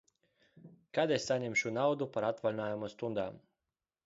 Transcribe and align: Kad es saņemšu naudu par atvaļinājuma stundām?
Kad 0.97 1.13
es 1.19 1.27
saņemšu 1.31 1.75
naudu 1.77 2.09
par 2.17 2.27
atvaļinājuma 2.31 2.91
stundām? 2.95 3.39